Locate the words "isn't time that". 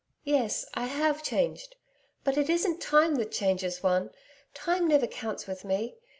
2.49-3.31